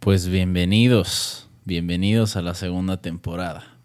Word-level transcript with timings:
Pues 0.00 0.28
bienvenidos, 0.28 1.50
bienvenidos 1.66 2.36
a 2.36 2.40
la 2.40 2.54
segunda 2.54 3.02
temporada. 3.02 3.78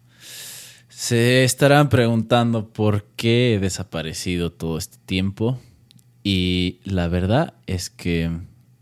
Se 0.88 1.44
estarán 1.44 1.90
preguntando 1.90 2.72
por 2.72 3.04
qué 3.16 3.52
he 3.52 3.58
desaparecido 3.58 4.50
todo 4.50 4.78
este 4.78 4.96
tiempo 5.04 5.60
y 6.24 6.80
la 6.84 7.08
verdad 7.08 7.52
es 7.66 7.90
que 7.90 8.30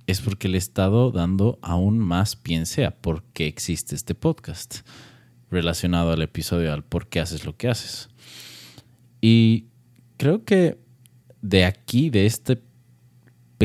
es 0.07 0.21
porque 0.21 0.47
le 0.47 0.59
he 0.59 0.59
estado 0.59 1.11
dando 1.11 1.59
aún 1.61 1.99
más 1.99 2.37
piense 2.37 2.85
a 2.85 2.93
por 2.93 3.25
qué 3.33 3.49
existe 3.49 3.97
este 3.97 4.15
podcast 4.15 4.87
relacionado 5.51 6.13
al 6.13 6.23
episodio 6.23 6.73
al 6.73 6.85
por 6.85 7.09
qué 7.09 7.19
haces 7.19 7.45
lo 7.45 7.57
que 7.57 7.67
haces. 7.67 8.11
Y 9.21 9.65
creo 10.19 10.45
que 10.45 10.79
de 11.43 11.65
aquí, 11.65 12.11
de 12.11 12.27
este 12.27 12.63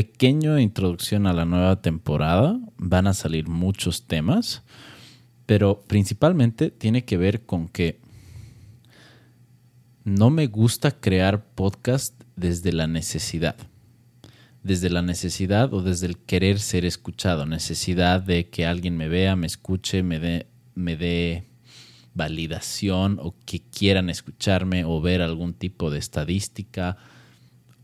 pequeño 0.00 0.58
introducción 0.58 1.26
a 1.26 1.34
la 1.34 1.44
nueva 1.44 1.82
temporada, 1.82 2.58
van 2.78 3.06
a 3.06 3.12
salir 3.12 3.48
muchos 3.48 4.06
temas, 4.06 4.62
pero 5.44 5.82
principalmente 5.86 6.70
tiene 6.70 7.04
que 7.04 7.18
ver 7.18 7.44
con 7.44 7.68
que 7.68 8.00
no 10.04 10.30
me 10.30 10.46
gusta 10.46 10.90
crear 10.90 11.44
podcast 11.54 12.18
desde 12.34 12.72
la 12.72 12.86
necesidad. 12.86 13.56
Desde 14.62 14.88
la 14.88 15.02
necesidad 15.02 15.74
o 15.74 15.82
desde 15.82 16.06
el 16.06 16.16
querer 16.16 16.60
ser 16.60 16.86
escuchado. 16.86 17.44
Necesidad 17.44 18.22
de 18.22 18.48
que 18.48 18.64
alguien 18.64 18.96
me 18.96 19.08
vea, 19.08 19.36
me 19.36 19.46
escuche, 19.46 20.02
me 20.02 20.18
dé, 20.18 20.46
me 20.74 20.96
dé 20.96 21.44
validación 22.14 23.18
o 23.20 23.34
que 23.44 23.60
quieran 23.60 24.08
escucharme 24.08 24.86
o 24.86 24.98
ver 25.02 25.20
algún 25.20 25.52
tipo 25.52 25.90
de 25.90 25.98
estadística 25.98 26.96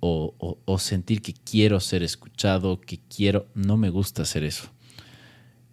o, 0.06 0.58
o, 0.64 0.78
sentir 0.78 1.22
que 1.22 1.32
quiero 1.32 1.80
ser 1.80 2.02
escuchado, 2.02 2.80
que 2.80 2.98
quiero... 3.14 3.46
No 3.54 3.76
me 3.76 3.90
gusta 3.90 4.22
hacer 4.22 4.44
eso. 4.44 4.68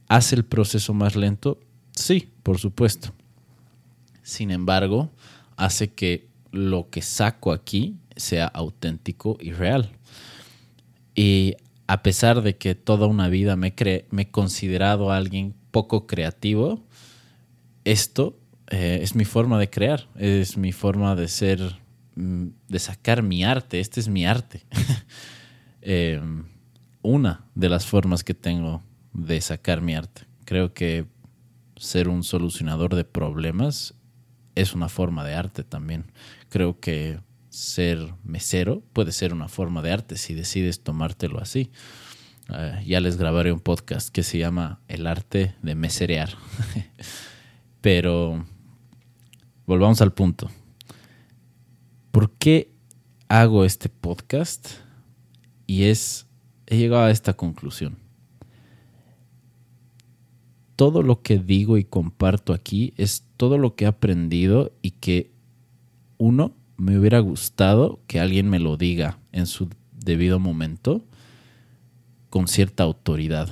¿Hace 0.07 0.35
el 0.35 0.45
proceso 0.45 0.93
más 0.93 1.15
lento? 1.15 1.59
Sí, 1.95 2.29
por 2.43 2.59
supuesto. 2.59 3.13
Sin 4.21 4.51
embargo, 4.51 5.09
hace 5.57 5.93
que 5.93 6.27
lo 6.51 6.89
que 6.89 7.01
saco 7.01 7.51
aquí 7.51 7.97
sea 8.15 8.47
auténtico 8.47 9.37
y 9.39 9.51
real. 9.51 9.91
Y 11.15 11.55
a 11.87 12.01
pesar 12.03 12.41
de 12.41 12.57
que 12.57 12.75
toda 12.75 13.07
una 13.07 13.27
vida 13.27 13.55
me, 13.55 13.73
me 14.09 14.21
he 14.21 14.31
considerado 14.31 15.11
alguien 15.11 15.53
poco 15.71 16.07
creativo, 16.07 16.83
esto 17.83 18.37
eh, 18.69 18.99
es 19.01 19.15
mi 19.15 19.25
forma 19.25 19.59
de 19.59 19.69
crear, 19.69 20.07
es 20.17 20.57
mi 20.57 20.71
forma 20.71 21.15
de 21.15 21.27
ser, 21.27 21.79
de 22.15 22.79
sacar 22.79 23.23
mi 23.23 23.43
arte, 23.43 23.79
este 23.79 23.99
es 23.99 24.07
mi 24.07 24.25
arte. 24.25 24.65
Eh, 25.85 26.21
una 27.01 27.43
de 27.55 27.67
las 27.67 27.85
formas 27.85 28.23
que 28.23 28.33
tengo 28.33 28.81
de 29.11 29.41
sacar 29.41 29.81
mi 29.81 29.95
arte. 29.95 30.21
Creo 30.45 30.73
que 30.73 31.07
ser 31.75 32.07
un 32.07 32.23
solucionador 32.23 32.95
de 32.95 33.03
problemas 33.03 33.93
es 34.55 34.73
una 34.73 34.87
forma 34.87 35.25
de 35.25 35.33
arte 35.35 35.65
también. 35.65 36.11
Creo 36.47 36.79
que 36.79 37.19
ser 37.49 38.13
mesero 38.23 38.81
puede 38.93 39.11
ser 39.11 39.33
una 39.33 39.47
forma 39.47 39.81
de 39.81 39.91
arte 39.91 40.17
si 40.17 40.33
decides 40.33 40.81
tomártelo 40.81 41.39
así. 41.39 41.69
Eh, 42.49 42.83
ya 42.85 42.99
les 42.99 43.17
grabaré 43.17 43.51
un 43.51 43.59
podcast 43.59 44.09
que 44.09 44.23
se 44.23 44.37
llama 44.37 44.81
El 44.87 45.07
arte 45.07 45.55
de 45.61 45.75
meserear. 45.75 46.29
Pero 47.81 48.45
volvamos 49.65 50.01
al 50.01 50.13
punto. 50.13 50.49
¿Por 52.13 52.29
qué 52.29 52.71
hago 53.27 53.65
este 53.65 53.89
podcast? 53.89 54.69
Y 55.65 55.85
es, 55.85 56.27
he 56.67 56.77
llegado 56.77 57.05
a 57.05 57.09
esta 57.09 57.33
conclusión. 57.33 57.97
Todo 60.75 61.01
lo 61.01 61.23
que 61.23 61.39
digo 61.39 61.79
y 61.79 61.83
comparto 61.83 62.53
aquí 62.53 62.93
es 62.97 63.25
todo 63.35 63.57
lo 63.57 63.75
que 63.75 63.85
he 63.85 63.87
aprendido 63.87 64.73
y 64.83 64.91
que 64.91 65.31
uno 66.19 66.53
me 66.77 66.99
hubiera 66.99 67.17
gustado 67.17 67.99
que 68.05 68.19
alguien 68.19 68.47
me 68.47 68.59
lo 68.59 68.77
diga 68.77 69.17
en 69.31 69.47
su 69.47 69.69
debido 69.91 70.37
momento 70.37 71.03
con 72.29 72.47
cierta 72.47 72.83
autoridad. 72.83 73.49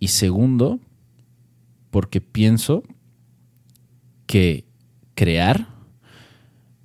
Y 0.00 0.08
segundo, 0.08 0.80
porque 1.92 2.20
pienso 2.20 2.82
que 4.26 4.64
crear 5.14 5.71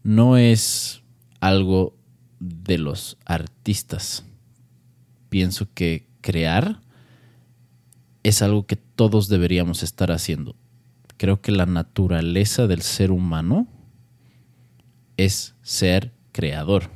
no 0.08 0.38
es 0.38 1.04
algo 1.42 1.94
de 2.40 2.78
los 2.78 3.18
artistas. 3.26 4.26
Pienso 5.28 5.68
que 5.74 6.08
crear 6.22 6.80
es 8.24 8.42
algo 8.42 8.66
que 8.66 8.78
todos 8.78 9.28
deberíamos 9.28 9.84
estar 9.84 10.14
haciendo. 10.14 10.56
Creo 11.18 11.42
que 11.42 11.52
la 11.52 11.66
naturaleza 11.66 12.68
del 12.68 12.84
ser 12.84 13.12
humano 13.12 13.68
es 15.18 15.56
ser 15.62 16.14
creador. 16.32 16.90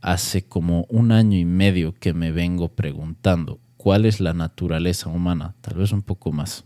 Hace 0.00 0.46
como 0.46 0.86
un 0.90 1.10
año 1.10 1.38
y 1.38 1.44
medio 1.44 1.92
que 1.92 2.14
me 2.14 2.30
vengo 2.30 2.68
preguntando 2.68 3.58
cuál 3.76 4.06
es 4.06 4.20
la 4.20 4.32
naturaleza 4.32 5.08
humana, 5.08 5.56
tal 5.60 5.78
vez 5.78 5.90
un 5.90 6.02
poco 6.02 6.30
más. 6.30 6.64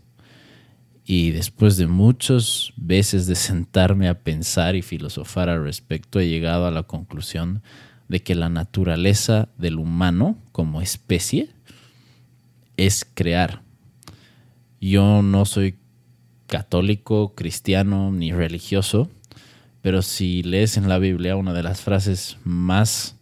Y 1.07 1.31
después 1.31 1.77
de 1.77 1.85
muchas 1.85 2.73
veces 2.77 3.27
de 3.27 3.35
sentarme 3.35 4.09
a 4.09 4.23
pensar 4.23 4.75
y 4.75 4.81
filosofar 4.81 5.49
al 5.49 5.63
respecto, 5.63 6.19
he 6.19 6.27
llegado 6.27 6.65
a 6.65 6.71
la 6.71 6.83
conclusión 6.83 7.61
de 8.07 8.23
que 8.23 8.33
la 8.33 8.49
naturaleza 8.49 9.49
del 9.57 9.77
humano 9.77 10.37
como 10.51 10.81
especie 10.81 11.49
es 12.75 13.05
crear. 13.05 13.61
Yo 14.81 15.21
no 15.21 15.45
soy 15.45 15.77
católico, 16.47 17.35
cristiano 17.35 18.11
ni 18.11 18.31
religioso, 18.31 19.09
pero 19.81 20.01
si 20.01 20.41
lees 20.41 20.75
en 20.75 20.89
la 20.89 20.97
Biblia 20.97 21.35
una 21.35 21.53
de 21.53 21.61
las 21.63 21.81
frases 21.81 22.37
más 22.43 23.15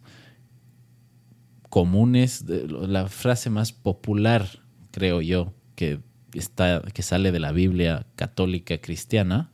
comunes, 1.68 2.44
la 2.48 3.08
frase 3.08 3.50
más 3.50 3.72
popular, 3.72 4.48
creo 4.90 5.20
yo, 5.20 5.52
que 5.74 6.00
está, 6.38 6.82
que 6.92 7.02
sale 7.02 7.32
de 7.32 7.40
la 7.40 7.52
Biblia 7.52 8.06
católica 8.16 8.78
cristiana 8.78 9.50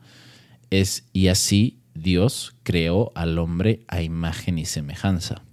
es 0.69 1.07
y 1.13 1.27
así 1.27 1.79
Dios 1.93 2.55
creó 2.63 3.11
al 3.15 3.37
hombre 3.37 3.83
a 3.87 4.01
imagen 4.01 4.57
y 4.57 4.65
semejanza. 4.65 5.43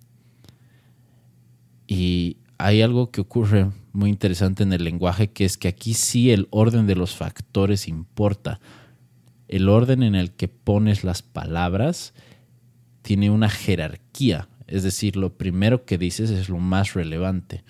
Y 1.86 2.38
hay 2.58 2.82
algo 2.82 3.10
que 3.10 3.20
ocurre 3.20 3.70
muy 3.92 4.10
interesante 4.10 4.62
en 4.62 4.72
el 4.72 4.84
lenguaje, 4.84 5.30
que 5.30 5.44
es 5.44 5.56
que 5.56 5.68
aquí 5.68 5.94
sí 5.94 6.30
el 6.30 6.46
orden 6.50 6.86
de 6.86 6.94
los 6.94 7.16
factores 7.16 7.88
importa. 7.88 8.60
El 9.48 9.68
orden 9.68 10.02
en 10.02 10.14
el 10.14 10.32
que 10.32 10.48
pones 10.48 11.04
las 11.04 11.22
palabras 11.22 12.14
tiene 13.02 13.30
una 13.30 13.48
jerarquía, 13.48 14.48
es 14.66 14.82
decir, 14.82 15.16
lo 15.16 15.38
primero 15.38 15.84
que 15.86 15.98
dices 15.98 16.30
es 16.30 16.48
lo 16.48 16.58
más 16.58 16.92
relevante. 16.92 17.64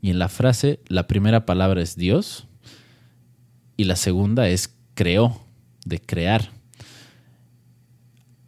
Y 0.00 0.10
en 0.10 0.18
la 0.18 0.28
frase, 0.28 0.80
la 0.86 1.06
primera 1.08 1.46
palabra 1.46 1.82
es 1.82 1.96
Dios, 1.96 2.46
y 3.76 3.84
la 3.84 3.96
segunda 3.96 4.48
es 4.48 4.74
creó, 4.94 5.40
de 5.84 6.00
crear 6.00 6.50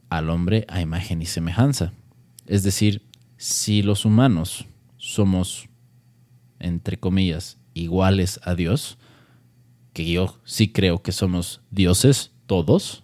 al 0.09 0.31
hombre 0.31 0.65
a 0.69 0.81
imagen 0.81 1.21
y 1.21 1.27
semejanza. 1.27 1.93
Es 2.47 2.63
decir, 2.63 3.03
si 3.37 3.83
los 3.83 4.05
humanos 4.05 4.67
somos, 4.97 5.69
entre 6.59 6.99
comillas, 6.99 7.59
iguales 7.75 8.41
a 8.45 8.55
Dios, 8.55 8.99
que 9.93 10.11
yo 10.11 10.41
sí 10.45 10.73
creo 10.73 11.03
que 11.03 11.13
somos 11.13 11.61
dioses 11.71 12.33
todos, 12.47 13.03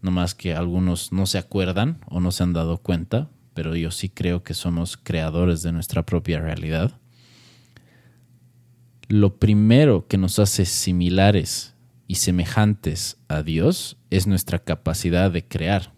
no 0.00 0.10
más 0.10 0.34
que 0.34 0.54
algunos 0.54 1.12
no 1.12 1.26
se 1.26 1.38
acuerdan 1.38 1.98
o 2.06 2.20
no 2.20 2.30
se 2.30 2.42
han 2.42 2.52
dado 2.52 2.78
cuenta, 2.78 3.30
pero 3.54 3.74
yo 3.76 3.90
sí 3.90 4.08
creo 4.08 4.42
que 4.42 4.54
somos 4.54 4.96
creadores 4.96 5.62
de 5.62 5.72
nuestra 5.72 6.04
propia 6.04 6.40
realidad 6.40 6.98
lo 9.14 9.36
primero 9.36 10.08
que 10.08 10.18
nos 10.18 10.40
hace 10.40 10.64
similares 10.64 11.76
y 12.08 12.16
semejantes 12.16 13.16
a 13.28 13.44
Dios 13.44 13.96
es 14.10 14.26
nuestra 14.26 14.58
capacidad 14.58 15.30
de 15.30 15.46
crear. 15.46 15.94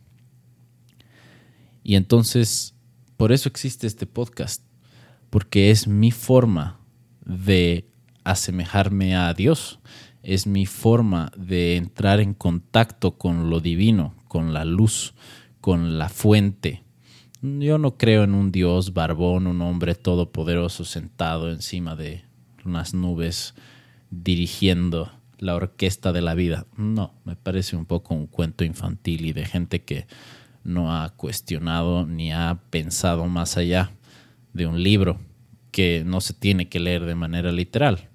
Y 1.83 1.95
entonces, 1.95 2.75
por 3.17 3.33
eso 3.33 3.49
existe 3.49 3.87
este 3.87 4.05
podcast, 4.05 4.63
porque 5.31 5.71
es 5.71 5.89
mi 5.89 6.11
forma 6.11 6.79
de 7.25 7.89
asemejarme 8.23 9.17
a 9.17 9.33
Dios, 9.33 9.81
es 10.23 10.47
mi 10.47 10.67
forma 10.67 11.33
de 11.39 11.77
entrar 11.77 12.21
en 12.21 12.35
contacto 12.35 13.17
con 13.17 13.49
lo 13.49 13.61
divino, 13.61 14.15
con 14.29 14.53
la 14.53 14.67
luz, 14.67 15.15
con 15.63 15.99
la 15.99 16.11
fuente. 16.11 16.85
Yo 17.41 17.79
no 17.79 17.97
creo 17.97 18.25
en 18.25 18.35
un 18.35 18.53
Dios 18.53 18.93
barbón, 18.93 19.47
un 19.47 19.63
hombre 19.63 19.95
todopoderoso 19.95 20.85
sentado 20.85 21.51
encima 21.51 21.97
de 21.97 22.26
unas 22.67 22.95
nubes 22.95 23.55
dirigiendo 24.11 25.11
la 25.39 25.55
orquesta 25.55 26.13
de 26.13 26.21
la 26.21 26.35
vida. 26.35 26.67
No, 26.77 27.15
me 27.25 27.37
parece 27.37 27.77
un 27.77 27.87
poco 27.87 28.15
un 28.15 28.27
cuento 28.27 28.65
infantil 28.65 29.27
y 29.27 29.33
de 29.33 29.45
gente 29.47 29.83
que 29.83 30.07
no 30.65 30.95
ha 30.95 31.11
cuestionado 31.11 32.07
ni 32.07 32.33
ha 32.33 32.59
pensado 32.71 33.27
más 33.27 33.57
allá 33.57 33.93
de 34.53 34.67
un 34.67 34.83
libro 34.83 35.19
que 35.71 36.05
no 36.07 36.21
se 36.21 36.33
tiene 36.33 36.69
que 36.69 36.81
leer 36.81 37.05
de 37.05 37.15
manera 37.15 37.53
literal. 37.53 38.09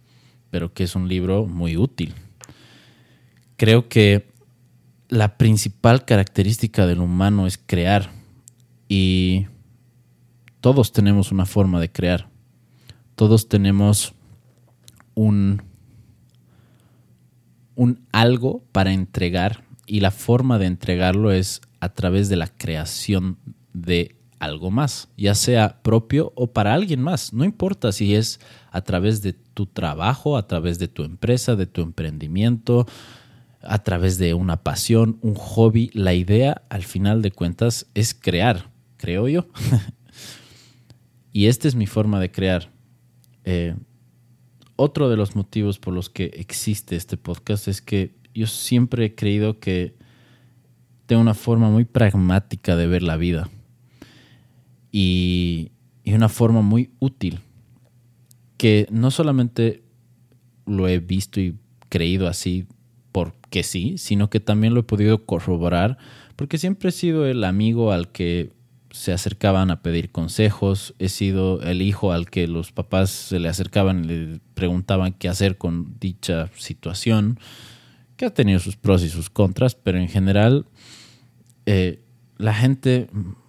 pero 0.50 0.74
que 0.74 0.84
es 0.84 0.96
un 0.96 1.08
libro 1.08 1.46
muy 1.46 1.78
útil. 1.78 2.14
Creo 3.56 3.88
que 3.88 4.28
la 5.08 5.38
principal 5.38 6.04
característica 6.04 6.86
del 6.86 7.00
humano 7.00 7.48
es 7.48 7.58
crear 7.58 8.12
y 8.90 9.46
todos 10.60 10.92
tenemos 10.92 11.32
una 11.32 11.46
forma 11.46 11.80
de 11.80 11.90
crear. 11.90 12.28
Todos 13.16 13.48
tenemos 13.48 14.14
un, 15.16 15.62
un 17.76 18.06
algo 18.12 18.64
para 18.72 18.94
entregar 18.94 19.64
y 19.86 20.00
la 20.00 20.12
forma 20.12 20.58
de 20.58 20.68
entregarlo 20.68 21.32
es 21.32 21.62
a 21.80 21.90
través 21.90 22.30
de 22.30 22.36
la 22.36 22.48
creación 22.48 23.38
de 23.74 24.16
algo 24.40 24.72
más, 24.72 25.10
ya 25.18 25.36
sea 25.36 25.82
propio 25.84 26.34
o 26.36 26.52
para 26.52 26.74
alguien 26.74 27.02
más. 27.02 27.32
No 27.32 27.44
importa 27.44 27.92
si 27.92 28.16
es 28.16 28.40
a 28.72 28.82
través 28.82 29.22
de 29.22 29.34
tu 29.34 29.68
trabajo, 29.68 30.38
a 30.38 30.48
través 30.48 30.80
de 30.80 30.88
tu 30.88 31.04
empresa, 31.04 31.56
de 31.56 31.68
tu 31.68 31.82
emprendimiento, 31.82 32.88
a 33.62 33.84
través 33.84 34.18
de 34.18 34.34
una 34.34 34.64
pasión, 34.64 35.20
un 35.22 35.36
hobby. 35.36 35.92
La 35.94 36.14
idea, 36.14 36.64
al 36.70 36.84
final 36.84 37.22
de 37.22 37.32
cuentas, 37.32 37.86
es 37.94 38.14
crear, 38.14 38.72
creo 38.98 39.28
yo. 39.28 39.48
y 41.32 41.46
esta 41.46 41.68
es 41.68 41.76
mi 41.76 41.86
forma 41.86 42.20
de 42.20 42.32
crear. 42.32 42.72
Eh, 43.44 43.76
otro 44.82 45.10
de 45.10 45.16
los 45.16 45.36
motivos 45.36 45.78
por 45.78 45.94
los 45.94 46.10
que 46.10 46.26
existe 46.34 46.96
este 46.96 47.16
podcast 47.16 47.68
es 47.68 47.82
que 47.82 48.16
yo 48.34 48.48
siempre 48.48 49.06
he 49.06 49.16
creído 49.16 49.60
que 49.60 49.96
tengo 51.06 51.22
una 51.22 51.36
forma 51.36 51.70
muy 51.70 51.86
pragmática 51.86 52.76
de 52.76 52.88
ver 52.88 53.04
la 53.04 53.16
vida 53.16 53.50
y, 54.92 55.72
una 56.06 56.30
forma 56.30 56.62
muy 56.62 56.92
útil 57.00 57.40
que 58.58 58.86
no 58.92 59.12
solamente 59.12 59.84
lo 60.66 60.90
he 60.90 61.00
visto 61.00 61.40
y 61.40 61.56
creído 61.88 62.28
así 62.28 62.66
porque 63.14 63.64
sí, 63.64 63.98
sino 63.98 64.30
que 64.30 64.40
también 64.40 64.74
lo 64.74 64.82
he 64.82 64.84
podido 64.84 65.26
corroborar 65.26 65.98
porque 66.36 66.58
siempre 66.58 66.90
he 66.90 66.92
sido 66.92 67.26
el 67.28 67.44
amigo 67.44 67.92
al 67.92 68.12
que 68.12 68.52
se 68.92 69.14
acercaban 69.14 69.72
a 69.72 69.82
pedir 69.82 70.12
consejos, 70.12 70.94
he 71.00 71.10
sido 71.10 71.62
el 71.62 71.82
hijo 71.82 72.12
al 72.12 72.30
que 72.30 72.48
los 72.48 72.72
papás 72.72 73.10
se 73.10 73.40
le 73.40 73.50
acercaban 73.50 74.04
y 74.04 74.08
le 74.08 74.40
preguntaban 74.54 75.14
qué 75.14 75.30
hacer 75.30 75.58
con 75.58 75.98
dicha 76.00 76.50
situación, 76.58 77.40
que 78.18 78.26
ha 78.26 78.34
tenido 78.34 78.60
sus 78.60 78.76
pros 78.76 79.04
y 79.04 79.10
sus 79.10 79.30
contras, 79.30 79.76
pero 79.76 79.98
en 79.98 80.10
general 80.10 80.66
eh, 81.66 82.04
la 82.38 82.54
gente 82.54 83.08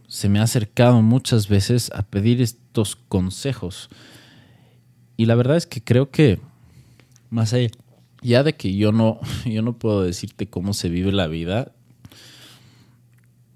se 0.09 0.29
me 0.29 0.39
ha 0.39 0.45
acercado 0.45 1.03
muchas 1.03 1.49
veces 1.49 1.91
a 1.95 2.03
pedir 2.03 2.41
estos 2.41 2.97
consejos. 2.97 3.91
Y 5.17 5.27
la 5.27 5.35
verdad 5.35 5.57
es 5.57 5.67
que 5.67 5.83
creo 5.83 6.11
que 6.11 6.41
más 7.31 7.53
allá 7.53 7.69
ya 8.23 8.43
de 8.43 8.55
que 8.55 8.75
yo 8.75 8.93
no, 8.93 9.21
yo 9.45 9.63
no 9.63 9.79
puedo 9.79 10.03
decirte 10.03 10.49
cómo 10.49 10.73
se 10.73 10.89
vive 10.89 11.13
la 11.13 11.27
vida, 11.27 11.73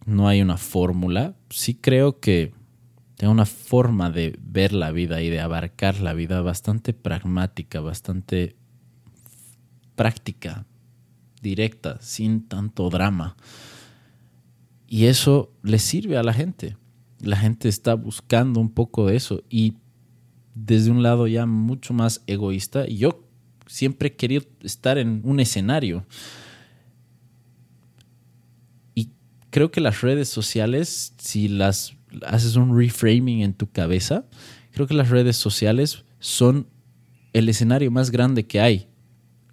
no 0.07 0.29
hay 0.29 0.41
una 0.41 0.57
fórmula. 0.57 1.37
Sí 1.51 1.75
creo 1.75 2.21
que 2.21 2.55
tengo 3.17 3.33
una 3.33 3.47
forma 3.47 4.11
de 4.11 4.39
ver 4.41 4.73
la 4.73 4.93
vida 4.93 5.23
y 5.23 5.29
de 5.29 5.41
abarcar 5.41 6.01
la 6.01 6.15
vida 6.15 6.41
bastante 6.41 6.93
pragmática, 6.95 7.81
bastante 7.81 8.57
práctica, 9.95 10.67
directa, 11.43 11.99
sin 12.01 12.47
tanto 12.47 12.89
drama. 12.89 13.37
Y 14.87 15.07
eso 15.07 15.53
le 15.63 15.79
sirve 15.79 16.17
a 16.17 16.23
la 16.23 16.33
gente. 16.33 16.77
La 17.21 17.37
gente 17.37 17.69
está 17.69 17.95
buscando 17.95 18.61
un 18.61 18.71
poco 18.71 19.07
de 19.07 19.17
eso 19.17 19.43
y 19.49 19.75
desde 20.55 20.91
un 20.91 21.03
lado 21.03 21.27
ya 21.27 21.47
mucho 21.47 21.93
más 21.95 22.23
egoísta. 22.27 22.87
Yo 22.87 23.27
siempre 23.67 24.09
he 24.09 24.17
querido 24.17 24.45
estar 24.63 24.99
en 24.99 25.21
un 25.25 25.41
escenario. 25.41 26.07
Y 28.95 29.11
creo 29.57 29.71
que 29.71 29.81
las 29.81 30.03
redes 30.03 30.29
sociales, 30.29 31.15
si 31.17 31.49
las 31.49 31.97
haces 32.27 32.57
un 32.57 32.79
reframing 32.79 33.41
en 33.41 33.55
tu 33.55 33.71
cabeza, 33.71 34.27
creo 34.73 34.87
que 34.87 34.93
las 34.93 35.09
redes 35.09 35.39
sociales 35.39 36.05
son 36.19 36.69
el 37.33 37.49
escenario 37.49 37.91
más 37.91 38.11
grande 38.11 38.47
que 38.47 38.61
hay. 38.61 38.89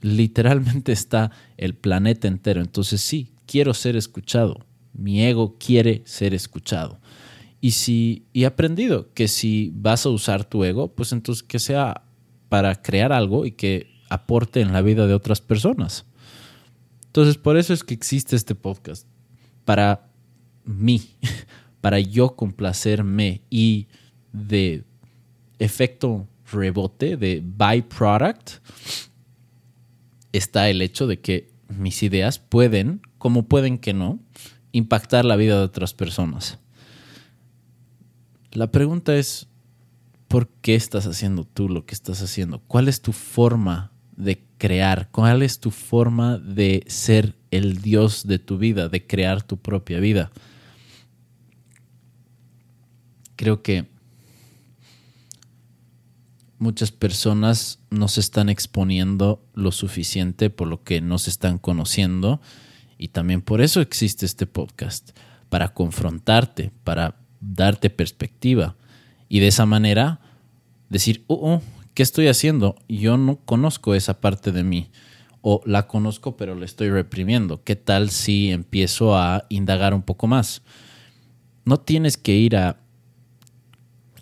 Literalmente 0.01 0.91
está 0.91 1.31
el 1.55 1.73
planeta 1.73 2.27
entero. 2.27 2.59
Entonces 2.59 2.99
sí, 2.99 3.31
quiero 3.45 3.73
ser 3.73 3.95
escuchado 3.95 4.65
mi 4.93 5.25
ego 5.25 5.57
quiere 5.57 6.03
ser 6.05 6.33
escuchado. 6.33 6.99
Y 7.59 7.71
si 7.71 8.27
y 8.33 8.43
he 8.43 8.45
aprendido 8.45 9.11
que 9.13 9.27
si 9.27 9.71
vas 9.73 10.05
a 10.05 10.09
usar 10.09 10.45
tu 10.45 10.63
ego, 10.63 10.93
pues 10.93 11.11
entonces 11.11 11.43
que 11.43 11.59
sea 11.59 12.03
para 12.49 12.81
crear 12.81 13.11
algo 13.11 13.45
y 13.45 13.51
que 13.51 13.87
aporte 14.09 14.61
en 14.61 14.73
la 14.73 14.81
vida 14.81 15.07
de 15.07 15.13
otras 15.13 15.41
personas. 15.41 16.05
Entonces, 17.05 17.37
por 17.37 17.57
eso 17.57 17.73
es 17.73 17.83
que 17.83 17.93
existe 17.93 18.35
este 18.35 18.55
podcast. 18.55 19.07
Para 19.65 20.09
mí, 20.65 21.09
para 21.81 21.99
yo 21.99 22.35
complacerme 22.35 23.41
y 23.49 23.87
de 24.31 24.83
efecto 25.59 26.27
rebote, 26.51 27.17
de 27.17 27.41
byproduct, 27.43 28.59
está 30.31 30.69
el 30.69 30.81
hecho 30.81 31.07
de 31.07 31.19
que 31.19 31.51
mis 31.69 32.03
ideas 32.03 32.39
pueden, 32.39 33.01
como 33.17 33.43
pueden 33.43 33.77
que 33.77 33.93
no, 33.93 34.19
impactar 34.71 35.25
la 35.25 35.35
vida 35.35 35.57
de 35.57 35.63
otras 35.63 35.93
personas. 35.93 36.59
La 38.51 38.71
pregunta 38.71 39.15
es, 39.15 39.47
¿por 40.27 40.47
qué 40.47 40.75
estás 40.75 41.07
haciendo 41.07 41.45
tú 41.45 41.69
lo 41.69 41.85
que 41.85 41.95
estás 41.95 42.21
haciendo? 42.21 42.59
¿Cuál 42.59 42.87
es 42.87 43.01
tu 43.01 43.13
forma 43.13 43.92
de 44.15 44.43
crear? 44.57 45.09
¿Cuál 45.11 45.41
es 45.41 45.59
tu 45.59 45.71
forma 45.71 46.37
de 46.37 46.83
ser 46.87 47.35
el 47.51 47.81
Dios 47.81 48.25
de 48.27 48.39
tu 48.39 48.57
vida, 48.57 48.89
de 48.89 49.05
crear 49.05 49.43
tu 49.43 49.57
propia 49.57 49.99
vida? 49.99 50.31
Creo 53.35 53.61
que 53.61 53.89
muchas 56.59 56.91
personas 56.91 57.79
no 57.89 58.07
se 58.07 58.21
están 58.21 58.49
exponiendo 58.49 59.45
lo 59.53 59.71
suficiente 59.71 60.49
por 60.49 60.67
lo 60.67 60.83
que 60.83 61.01
no 61.01 61.17
se 61.17 61.29
están 61.29 61.57
conociendo 61.57 62.41
y 62.97 63.09
también 63.09 63.41
por 63.41 63.61
eso 63.61 63.81
existe 63.81 64.25
este 64.25 64.47
podcast, 64.47 65.11
para 65.49 65.73
confrontarte, 65.73 66.71
para 66.83 67.17
darte 67.41 67.89
perspectiva. 67.89 68.75
Y 69.27 69.39
de 69.39 69.47
esa 69.47 69.65
manera 69.65 70.21
decir, 70.89 71.25
oh, 71.27 71.55
oh, 71.55 71.61
¿qué 71.93 72.03
estoy 72.03 72.27
haciendo? 72.27 72.75
Yo 72.87 73.17
no 73.17 73.37
conozco 73.37 73.95
esa 73.95 74.19
parte 74.21 74.51
de 74.51 74.63
mí. 74.63 74.89
O 75.41 75.61
la 75.65 75.87
conozco 75.87 76.37
pero 76.37 76.55
la 76.55 76.65
estoy 76.65 76.89
reprimiendo. 76.89 77.63
¿Qué 77.63 77.75
tal 77.75 78.09
si 78.09 78.51
empiezo 78.51 79.17
a 79.17 79.45
indagar 79.49 79.93
un 79.93 80.01
poco 80.01 80.27
más? 80.27 80.61
No 81.65 81.79
tienes 81.79 82.17
que 82.17 82.33
ir 82.33 82.55
a 82.55 82.79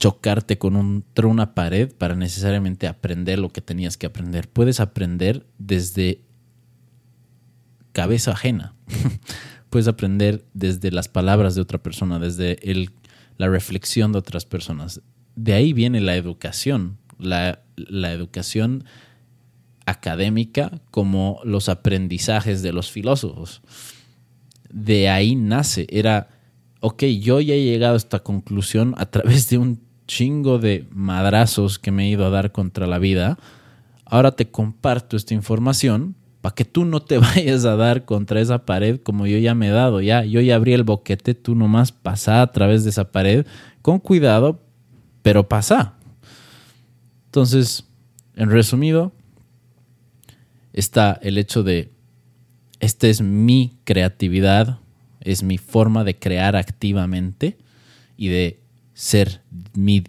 chocarte 0.01 0.57
con 0.57 0.75
un, 0.75 1.05
una 1.24 1.53
pared 1.53 1.93
para 1.96 2.15
necesariamente 2.15 2.88
aprender 2.88 3.38
lo 3.38 3.50
que 3.50 3.62
tenías 3.62 3.98
que 3.98 4.07
aprender. 4.07 4.50
Puedes 4.50 4.79
aprender 4.79 5.46
desde 5.60 6.22
cabeza 7.91 8.31
ajena. 8.31 8.74
Puedes 9.69 9.88
aprender 9.88 10.43
desde 10.53 10.91
las 10.91 11.07
palabras 11.07 11.53
de 11.53 11.62
otra 11.62 11.84
persona, 11.84 12.17
desde 12.17 12.57
la 13.38 13.48
reflexión 13.48 14.12
de 14.12 14.17
otras 14.17 14.43
personas. 14.43 15.01
De 15.36 15.53
ahí 15.53 15.72
viene 15.72 16.01
la 16.01 16.15
educación, 16.15 16.98
la, 17.22 17.62
educación 18.12 18.84
académica 19.86 20.72
como 20.92 21.40
los 21.44 21.70
aprendizajes 21.70 22.62
de 22.62 22.74
los 22.74 22.92
filósofos. 22.92 23.62
De 24.70 25.10
ahí 25.10 25.36
nace, 25.36 25.88
era, 25.90 26.30
ok, 26.80 27.04
yo 27.04 27.42
ya 27.42 27.56
he 27.56 27.63
llegado 27.63 27.96
a 27.96 27.98
esta 27.98 28.20
conclusión 28.20 28.94
a 28.98 29.06
través 29.08 29.50
de 29.50 29.58
un 29.58 29.82
chingo 30.08 30.60
de 30.60 30.88
madrazos 30.92 31.80
que 31.80 31.92
me 31.92 32.06
he 32.06 32.10
ido 32.10 32.25
a 32.25 32.30
dar 32.30 32.51
contra 32.51 32.88
la 32.88 33.00
vida, 33.00 33.38
ahora 34.06 34.34
te 34.34 34.50
comparto 34.50 35.16
esta 35.16 35.34
información 35.34 36.16
para 36.42 36.56
que 36.56 36.66
tú 36.66 36.86
no 36.86 37.01
te 37.01 37.18
vayas 37.20 37.66
a 37.66 37.75
dar 37.75 38.06
contra 38.06 38.42
esa 38.42 38.66
pared 38.66 39.00
como 39.00 39.28
yo 39.28 39.38
ya 39.38 39.56
me 39.56 39.70
he 39.70 39.72
dado, 39.72 40.01
ya, 40.01 40.25
yo 40.25 40.42
ya 40.42 40.56
abrí 40.56 40.74
el 40.74 40.84
boquete, 40.84 41.34
tú 41.34 41.56
nomás 41.56 41.92
pasa 41.92 42.42
a 42.42 42.51
través 42.51 42.84
de 42.84 42.90
esa 42.90 43.12
pared 43.12 43.46
con 43.82 44.00
cuidado, 44.00 44.62
pero 45.22 45.48
pasa. 45.48 45.96
Entonces, 47.31 47.85
en 48.35 48.50
resumido, 48.50 49.13
está 50.73 51.17
el 51.23 51.38
hecho 51.38 51.63
de, 51.63 51.89
esta 52.81 53.07
es 53.07 53.21
mi 53.21 53.77
creatividad, 53.85 54.79
es 55.21 55.41
mi 55.41 55.57
forma 55.57 56.03
de 56.03 56.19
crear 56.19 56.57
activamente 56.57 57.57
y 58.17 58.27
de 58.27 58.59
ser 58.93 59.43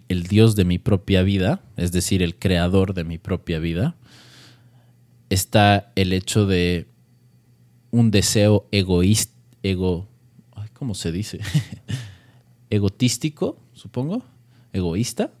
el 0.09 0.23
Dios 0.23 0.57
de 0.57 0.65
mi 0.65 0.79
propia 0.79 1.23
vida, 1.23 1.61
es 1.77 1.93
decir, 1.93 2.21
el 2.21 2.35
creador 2.35 2.93
de 2.93 3.05
mi 3.05 3.19
propia 3.19 3.59
vida 3.59 3.95
está 5.29 5.93
el 5.95 6.11
hecho 6.11 6.45
de 6.45 6.89
un 7.89 8.11
deseo 8.11 8.67
egoísta, 8.71 9.31
ego, 9.63 10.09
¿cómo 10.73 10.93
se 10.93 11.13
dice? 11.13 11.39
Egotístico, 12.69 13.61
supongo, 13.71 14.25
egoísta, 14.73 15.31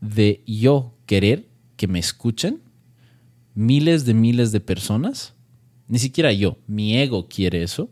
de 0.00 0.44
yo 0.46 0.92
querer 1.06 1.48
que 1.76 1.88
me 1.88 1.98
escuchen, 1.98 2.60
miles 3.54 4.04
de 4.04 4.14
miles 4.14 4.52
de 4.52 4.60
personas. 4.60 5.34
Ni 5.88 5.98
siquiera 5.98 6.32
yo, 6.32 6.58
mi 6.66 6.96
ego 6.98 7.28
quiere 7.28 7.62
eso. 7.62 7.90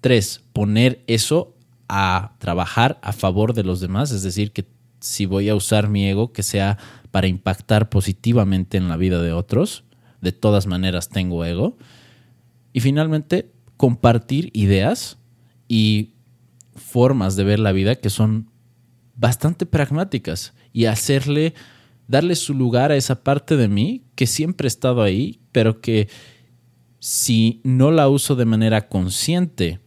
Tres, 0.00 0.42
poner 0.52 1.02
eso 1.06 1.56
a 1.88 2.34
trabajar 2.38 2.98
a 3.02 3.12
favor 3.12 3.54
de 3.54 3.64
los 3.64 3.80
demás, 3.80 4.10
es 4.10 4.22
decir, 4.22 4.52
que 4.52 4.66
si 5.00 5.26
voy 5.26 5.48
a 5.48 5.54
usar 5.54 5.88
mi 5.88 6.06
ego, 6.06 6.32
que 6.32 6.42
sea 6.42 6.78
para 7.10 7.28
impactar 7.28 7.88
positivamente 7.88 8.76
en 8.76 8.88
la 8.88 8.96
vida 8.96 9.22
de 9.22 9.32
otros. 9.32 9.84
De 10.20 10.32
todas 10.32 10.66
maneras 10.66 11.08
tengo 11.08 11.44
ego. 11.44 11.76
Y 12.72 12.80
finalmente, 12.80 13.52
compartir 13.76 14.50
ideas 14.52 15.18
y 15.68 16.14
formas 16.74 17.36
de 17.36 17.44
ver 17.44 17.58
la 17.58 17.72
vida 17.72 17.96
que 17.96 18.10
son 18.10 18.50
bastante 19.14 19.66
pragmáticas 19.66 20.52
y 20.72 20.86
hacerle, 20.86 21.54
darle 22.08 22.36
su 22.36 22.54
lugar 22.54 22.92
a 22.92 22.96
esa 22.96 23.22
parte 23.22 23.56
de 23.56 23.68
mí 23.68 24.04
que 24.14 24.26
siempre 24.26 24.66
ha 24.66 24.68
estado 24.68 25.02
ahí, 25.02 25.40
pero 25.52 25.80
que 25.80 26.08
si 26.98 27.60
no 27.64 27.90
la 27.90 28.08
uso 28.08 28.36
de 28.36 28.44
manera 28.44 28.88
consciente, 28.88 29.80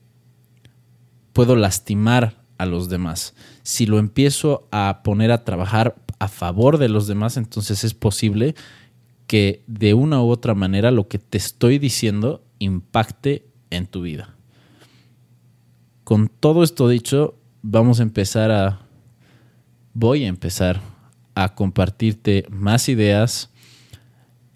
puedo 1.34 1.56
lastimar 1.56 2.44
a 2.58 2.66
los 2.66 2.90
demás. 2.90 3.34
Si 3.64 3.86
lo 3.86 4.00
empiezo 4.00 4.68
a 4.72 5.02
poner 5.04 5.32
a 5.32 5.44
trabajar 5.44 5.96
a 6.20 6.28
favor 6.28 6.78
de 6.78 6.90
los 6.90 7.08
demás, 7.08 7.38
entonces 7.38 7.84
es 7.84 7.94
posible 7.94 8.56
que 9.28 9.64
de 9.68 9.94
una 9.94 10.22
u 10.22 10.30
otra 10.30 10.56
manera 10.56 10.92
lo 10.92 11.08
que 11.08 11.20
te 11.20 11.38
estoy 11.38 11.80
diciendo 11.80 12.44
impacte 12.60 13.46
en 13.70 13.88
tu 13.88 14.02
vida. 14.02 14.36
Con 16.04 16.28
todo 16.28 16.64
esto 16.64 16.90
dicho, 16.90 17.36
vamos 17.62 18.00
a 18.00 18.04
empezar 18.04 18.52
a... 18.52 18.82
Voy 19.94 20.24
a 20.24 20.28
empezar 20.28 20.82
a 21.44 21.56
compartirte 21.56 22.46
más 22.50 22.90
ideas 22.90 23.50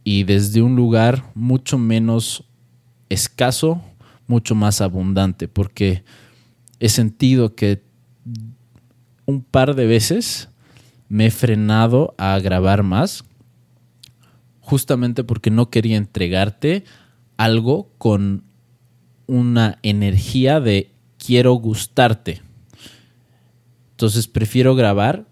y 0.03 0.23
desde 0.25 0.61
un 0.61 0.75
lugar 0.75 1.31
mucho 1.33 1.77
menos 1.77 2.43
escaso, 3.09 3.81
mucho 4.27 4.53
más 4.53 4.81
abundante, 4.81 5.47
porque 5.47 6.03
he 6.79 6.89
sentido 6.89 7.55
que 7.55 7.83
un 9.25 9.43
par 9.43 9.75
de 9.75 9.85
veces 9.85 10.49
me 11.07 11.27
he 11.27 11.31
frenado 11.31 12.13
a 12.17 12.37
grabar 12.39 12.83
más, 12.83 13.23
justamente 14.59 15.23
porque 15.23 15.51
no 15.51 15.69
quería 15.69 15.95
entregarte 15.95 16.83
algo 17.37 17.91
con 17.97 18.43
una 19.27 19.79
energía 19.83 20.59
de 20.59 20.91
quiero 21.17 21.53
gustarte. 21.53 22.41
Entonces 23.91 24.27
prefiero 24.27 24.75
grabar 24.75 25.27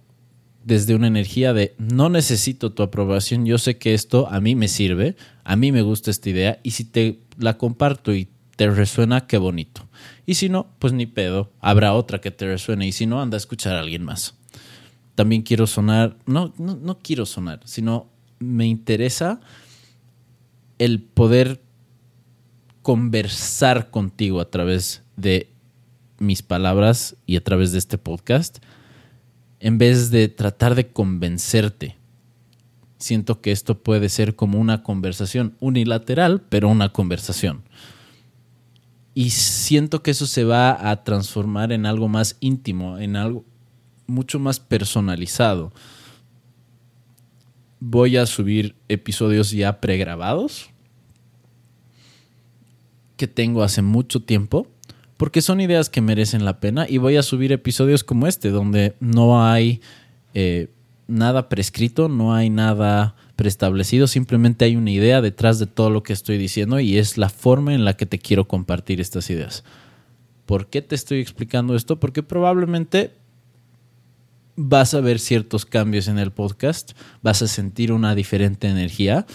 desde 0.64 0.96
una 0.96 1.08
energía 1.08 1.54
de 1.54 1.76
no 1.78 2.10
necesito 2.10 2.72
tu 2.72 2.84
aprobación, 2.84 3.46
yo 3.46 3.58
sé 3.58 3.78
que 3.78 3.94
esto 3.94 4.28
a 4.30 4.40
mí 4.40 4.56
me 4.56 4.68
sirve, 4.68 5.16
a 5.44 5.56
mí 5.56 5.72
me 5.72 5.82
gusta 5.82 6.12
esta 6.12 6.30
idea 6.30 6.60
y 6.64 6.72
si 6.72 6.86
te 6.86 7.20
la 7.38 7.58
comparto 7.58 8.14
y 8.14 8.30
te 8.56 8.70
resuena, 8.70 9.26
qué 9.28 9.38
bonito. 9.38 9.88
Y 10.26 10.36
si 10.36 10.50
no, 10.50 10.68
pues 10.78 10.94
ni 10.94 11.08
pedo, 11.08 11.52
habrá 11.60 11.94
otra 11.94 12.22
que 12.22 12.32
te 12.32 12.46
resuene 12.46 12.88
y 12.88 12.92
si 12.92 13.06
no, 13.06 13.22
anda 13.22 13.36
a 13.36 13.40
escuchar 13.40 13.76
a 13.76 13.80
alguien 13.80 14.04
más. 14.04 14.36
También 15.16 15.42
quiero 15.42 15.68
sonar, 15.68 16.18
no, 16.26 16.54
no, 16.58 16.76
no 16.76 17.00
quiero 17.00 17.26
sonar, 17.26 17.62
sino 17.66 18.10
me 18.40 18.68
interesa 18.68 19.42
el 20.78 21.02
poder 21.02 21.62
conversar 22.82 23.92
contigo 23.92 24.42
a 24.42 24.50
través 24.50 25.04
de 25.16 25.52
mis 26.20 26.42
palabras 26.42 27.16
y 27.26 27.36
a 27.36 27.44
través 27.44 27.72
de 27.72 27.80
este 27.80 27.98
podcast, 27.98 28.60
en 29.62 29.78
vez 29.78 30.10
de 30.10 30.28
tratar 30.28 30.76
de 30.76 30.88
convencerte. 30.92 31.96
Siento 32.98 33.42
que 33.42 33.52
esto 33.52 33.82
puede 33.82 34.10
ser 34.10 34.36
como 34.36 34.60
una 34.60 34.84
conversación 34.84 35.56
unilateral, 35.60 36.42
pero 36.50 36.68
una 36.68 36.90
conversación. 36.90 37.62
Y 39.14 39.30
siento 39.30 40.02
que 40.02 40.12
eso 40.12 40.26
se 40.26 40.44
va 40.44 40.90
a 40.90 41.04
transformar 41.04 41.72
en 41.72 41.86
algo 41.86 42.08
más 42.08 42.38
íntimo, 42.40 42.98
en 42.98 43.16
algo 43.16 43.46
mucho 44.08 44.40
más 44.40 44.60
personalizado. 44.60 45.72
Voy 47.80 48.18
a 48.18 48.26
subir 48.26 48.76
episodios 48.88 49.52
ya 49.52 49.80
pregrabados 49.80 50.70
que 53.16 53.28
tengo 53.28 53.62
hace 53.62 53.84
mucho 53.84 54.24
tiempo, 54.24 54.68
porque 55.22 55.44
son 55.44 55.62
ideas 55.62 55.92
que 55.92 56.02
merecen 56.02 56.46
la 56.46 56.60
pena 56.60 56.88
y 56.90 56.98
voy 56.98 57.16
a 57.16 57.22
subir 57.22 57.52
episodios 57.52 58.04
como 58.04 58.26
este, 58.26 58.50
donde 58.50 58.96
no 59.00 59.46
hay 59.46 59.80
eh, 60.34 60.70
nada 61.06 61.48
prescrito, 61.48 62.10
no 62.10 62.34
hay 62.34 62.50
nada 62.50 63.16
preestablecido, 63.36 64.08
simplemente 64.08 64.66
hay 64.66 64.76
una 64.76 64.90
idea 64.90 65.22
detrás 65.22 65.60
de 65.60 65.68
todo 65.68 65.92
lo 65.92 66.02
que 66.02 66.12
estoy 66.12 66.40
diciendo 66.40 66.80
y 66.80 66.98
es 66.98 67.20
la 67.20 67.30
forma 67.30 67.76
en 67.76 67.86
la 67.86 67.96
que 67.96 68.08
te 68.08 68.18
quiero 68.18 68.48
compartir 68.48 69.00
estas 69.00 69.30
ideas. 69.30 69.64
¿Por 70.48 70.72
qué 70.72 70.82
te 70.82 70.96
estoy 70.96 71.20
explicando 71.20 71.76
esto? 71.76 72.00
Porque 72.00 72.24
probablemente 72.24 73.12
vas 74.56 74.96
a 74.96 75.02
ver 75.02 75.20
ciertos 75.20 75.68
cambios 75.68 76.08
en 76.08 76.18
el 76.18 76.32
podcast, 76.32 76.94
vas 77.22 77.44
a 77.44 77.48
sentir 77.48 77.92
una 77.92 78.16
diferente 78.16 78.70
energía 78.70 79.28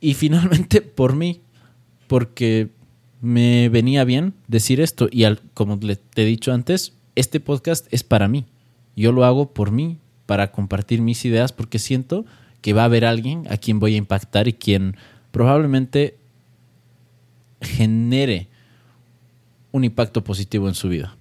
y 0.00 0.14
finalmente 0.14 0.80
por 0.80 1.14
mí, 1.14 1.42
porque 2.06 2.70
me 3.24 3.68
venía 3.70 4.04
bien 4.04 4.34
decir 4.48 4.80
esto 4.80 5.08
y 5.10 5.24
al, 5.24 5.40
como 5.54 5.78
te 5.78 6.22
he 6.22 6.24
dicho 6.26 6.52
antes, 6.52 6.92
este 7.14 7.40
podcast 7.40 7.86
es 7.90 8.04
para 8.04 8.28
mí. 8.28 8.44
Yo 8.96 9.12
lo 9.12 9.24
hago 9.24 9.52
por 9.52 9.70
mí, 9.70 9.98
para 10.26 10.52
compartir 10.52 11.00
mis 11.00 11.24
ideas, 11.24 11.52
porque 11.52 11.78
siento 11.78 12.24
que 12.60 12.72
va 12.72 12.82
a 12.82 12.86
haber 12.86 13.04
alguien 13.04 13.44
a 13.50 13.56
quien 13.56 13.80
voy 13.80 13.94
a 13.94 13.98
impactar 13.98 14.48
y 14.48 14.52
quien 14.52 14.96
probablemente 15.30 16.16
genere 17.60 18.48
un 19.72 19.84
impacto 19.84 20.22
positivo 20.22 20.68
en 20.68 20.74
su 20.74 20.88
vida. 20.88 21.16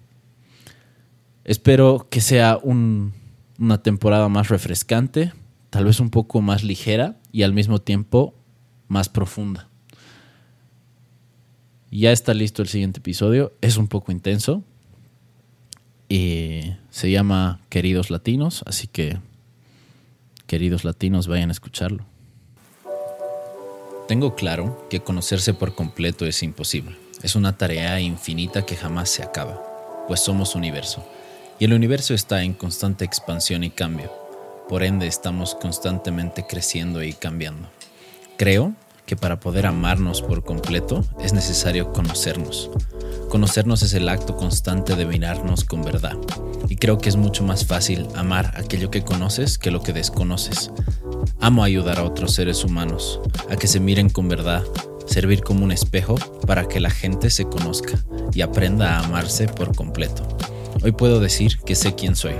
Espero 1.43 2.07
que 2.09 2.21
sea 2.21 2.59
una 2.63 3.81
temporada 3.81 4.29
más 4.29 4.49
refrescante, 4.49 5.33
tal 5.69 5.85
vez 5.85 5.99
un 5.99 6.09
poco 6.09 6.41
más 6.41 6.63
ligera 6.63 7.17
y 7.31 7.43
al 7.43 7.53
mismo 7.53 7.79
tiempo 7.79 8.35
más 8.87 9.09
profunda. 9.09 9.67
Ya 11.95 12.11
está 12.11 12.33
listo 12.33 12.63
el 12.63 12.69
siguiente 12.69 13.01
episodio, 13.01 13.53
es 13.61 13.77
un 13.77 13.87
poco 13.87 14.11
intenso 14.11 14.63
y 16.09 16.73
se 16.89 17.11
llama 17.11 17.59
Queridos 17.69 18.09
Latinos, 18.09 18.63
así 18.65 18.87
que 18.87 19.19
queridos 20.47 20.85
latinos, 20.85 21.27
vayan 21.27 21.49
a 21.49 21.51
escucharlo. 21.51 22.03
Tengo 24.07 24.33
claro 24.33 24.87
que 24.89 25.01
conocerse 25.01 25.53
por 25.53 25.75
completo 25.75 26.25
es 26.25 26.41
imposible. 26.41 26.95
Es 27.21 27.35
una 27.35 27.59
tarea 27.59 27.99
infinita 27.99 28.65
que 28.65 28.75
jamás 28.75 29.09
se 29.09 29.21
acaba, 29.21 29.61
pues 30.07 30.19
somos 30.19 30.55
universo. 30.55 31.07
Y 31.59 31.65
el 31.65 31.73
universo 31.73 32.15
está 32.15 32.41
en 32.41 32.53
constante 32.53 33.05
expansión 33.05 33.63
y 33.63 33.69
cambio. 33.69 34.11
Por 34.67 34.81
ende, 34.81 35.05
estamos 35.05 35.53
constantemente 35.53 36.43
creciendo 36.47 37.03
y 37.03 37.13
cambiando. 37.13 37.69
Creo 38.35 38.73
que 39.13 39.17
para 39.17 39.39
poder 39.39 39.67
amarnos 39.67 40.23
por 40.23 40.43
completo 40.43 41.05
es 41.21 41.33
necesario 41.33 41.93
conocernos. 41.93 42.71
Conocernos 43.29 43.83
es 43.83 43.93
el 43.93 44.09
acto 44.09 44.35
constante 44.35 44.95
de 44.95 45.05
mirarnos 45.05 45.65
con 45.65 45.83
verdad. 45.83 46.17
Y 46.67 46.77
creo 46.77 46.97
que 46.97 47.09
es 47.09 47.15
mucho 47.15 47.43
más 47.43 47.63
fácil 47.63 48.07
amar 48.15 48.51
aquello 48.57 48.89
que 48.89 49.03
conoces 49.03 49.59
que 49.59 49.69
lo 49.69 49.83
que 49.83 49.93
desconoces. 49.93 50.71
Amo 51.39 51.63
ayudar 51.63 51.99
a 51.99 52.05
otros 52.05 52.33
seres 52.33 52.63
humanos 52.63 53.19
a 53.51 53.55
que 53.55 53.67
se 53.67 53.79
miren 53.79 54.09
con 54.09 54.29
verdad, 54.29 54.63
servir 55.05 55.43
como 55.43 55.63
un 55.63 55.71
espejo 55.71 56.15
para 56.47 56.67
que 56.67 56.79
la 56.79 56.89
gente 56.89 57.29
se 57.29 57.45
conozca 57.45 57.93
y 58.33 58.41
aprenda 58.41 58.97
a 58.97 59.05
amarse 59.05 59.47
por 59.47 59.75
completo. 59.75 60.27
Hoy 60.83 60.91
puedo 60.91 61.21
decir 61.21 61.59
que 61.59 61.75
sé 61.75 61.95
quién 61.95 62.13
soy, 62.17 62.33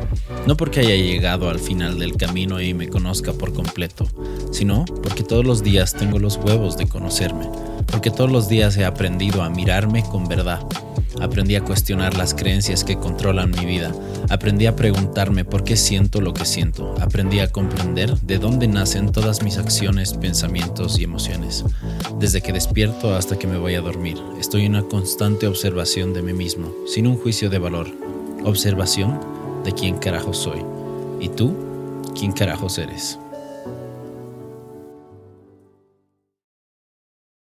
no 0.45 0.57
porque 0.57 0.81
haya 0.81 0.97
llegado 0.97 1.49
al 1.49 1.59
final 1.59 1.97
del 1.97 2.17
camino 2.17 2.59
y 2.59 2.73
me 2.73 2.89
conozca 2.89 3.31
por 3.31 3.53
completo, 3.53 4.05
sino 4.51 4.83
porque 5.01 5.23
todos 5.23 5.45
los 5.45 5.63
días 5.63 5.93
tengo 5.93 6.19
los 6.19 6.35
huevos 6.35 6.75
de 6.75 6.85
conocerme, 6.85 7.47
porque 7.87 8.11
todos 8.11 8.29
los 8.29 8.49
días 8.49 8.75
he 8.75 8.83
aprendido 8.83 9.43
a 9.43 9.49
mirarme 9.49 10.03
con 10.03 10.27
verdad. 10.27 10.59
Aprendí 11.21 11.55
a 11.55 11.63
cuestionar 11.63 12.17
las 12.17 12.33
creencias 12.33 12.83
que 12.83 12.97
controlan 12.97 13.51
mi 13.51 13.65
vida. 13.65 13.93
Aprendí 14.29 14.65
a 14.65 14.75
preguntarme 14.75 15.45
por 15.45 15.63
qué 15.63 15.77
siento 15.77 16.19
lo 16.19 16.33
que 16.33 16.43
siento. 16.43 16.95
Aprendí 16.99 17.39
a 17.39 17.49
comprender 17.49 18.17
de 18.21 18.39
dónde 18.39 18.67
nacen 18.67 19.11
todas 19.11 19.41
mis 19.41 19.57
acciones, 19.57 20.15
pensamientos 20.15 20.99
y 20.99 21.03
emociones. 21.03 21.63
Desde 22.19 22.41
que 22.41 22.51
despierto 22.51 23.15
hasta 23.15 23.39
que 23.39 23.47
me 23.47 23.57
voy 23.57 23.75
a 23.75 23.81
dormir, 23.81 24.17
estoy 24.37 24.65
en 24.65 24.75
una 24.75 24.83
constante 24.83 25.47
observación 25.47 26.13
de 26.13 26.23
mí 26.23 26.33
mismo, 26.33 26.73
sin 26.87 27.07
un 27.07 27.15
juicio 27.15 27.49
de 27.49 27.59
valor 27.59 28.12
observación 28.43 29.19
de 29.63 29.71
quién 29.71 29.97
carajo 29.97 30.33
soy. 30.33 30.63
¿Y 31.19 31.29
tú? 31.29 31.55
¿Quién 32.17 32.31
carajos 32.31 32.77
eres? 32.77 33.19